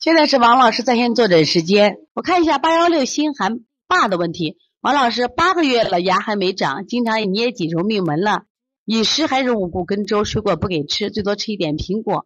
[0.00, 4.56] 现在是王老师在线坐诊时间，我看一下八幺六心寒爸的问题。
[4.80, 8.44] 王老师八个月了，牙还没长，经常捏脊揉命门了，
[8.86, 12.24] 饮食还是五谷跟粥，水果不给吃，最多吃一点苹果。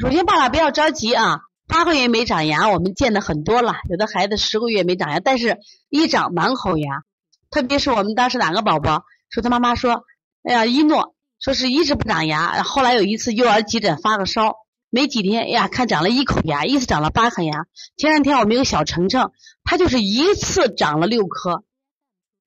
[0.00, 5.58] 首先，爸爸不要着急啊，八个月没长牙，我们见的很多了，有的孩子十个月没长牙，但是
[5.88, 7.02] 一长满口牙，
[7.50, 10.04] 特别是我们当时哪个宝宝说他妈妈说，
[10.44, 14.54] 哎呀一诺说是一直不长牙，后来有一次幼儿急诊发个烧。
[14.88, 17.66] 没几天，哎呀，看长了一口牙，一次长了八颗牙。
[17.96, 19.32] 前两天我们有小程程，
[19.64, 21.64] 他就是一次长了六颗，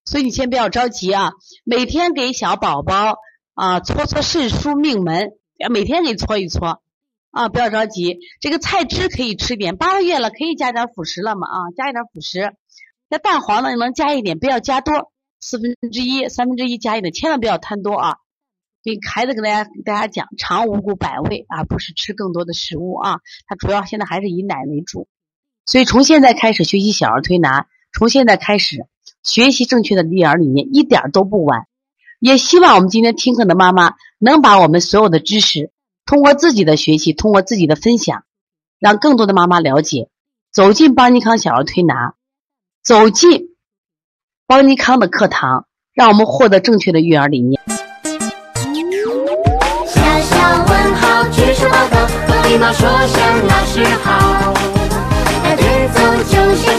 [0.06, 1.34] 所以你先不要着急啊。
[1.64, 3.18] 每天给小宝宝
[3.54, 5.32] 啊搓搓肾腧命门，
[5.70, 6.82] 每天给搓一搓
[7.32, 8.20] 啊，不要着急。
[8.40, 12.56] 这个菜汁可以吃点，八个月了可以加点辅食了嘛啊，加一点辅食。
[13.10, 18.18] 那蛋黄呢，能加一点，不要加多，四分之一、三分之一加一点，千万不要贪多啊。
[18.82, 23.20] 给孩子跟大家跟大家讲，尝五谷百味，而不是吃更多的食物啊。
[23.46, 25.08] 它主要现在还是以奶为主，
[25.66, 28.86] 所以从现在开始学习小儿推拿，从现在开始
[29.22, 31.66] 学习正确的育儿理念，一点都不晚。
[32.20, 35.72] 也希望我们今天听课的妈妈能把我们所有的知识，
[36.06, 38.24] 通过自己的学习，通过自己的分享，
[38.80, 40.10] 让更多的妈妈了解，
[40.52, 42.16] 走进邦尼康小儿推拿，
[42.82, 43.56] 走进
[44.48, 47.62] 邦尼康的课堂，让我们获得正确的育儿理念。
[52.50, 54.52] 礼貌说声老师好。
[55.44, 56.79] 排队走就像